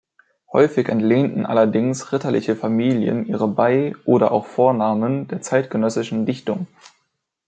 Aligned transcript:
Häufig 0.51 0.89
entlehnten 0.89 1.45
allerdings 1.45 2.11
ritterliche 2.11 2.55
Familien 2.55 3.23
ihre 3.27 3.47
Bei- 3.47 3.93
oder 4.05 4.31
auch 4.31 4.47
Vornamen 4.47 5.27
der 5.27 5.41
zeitgenössischen 5.43 6.25
Dichtung. 6.25 6.65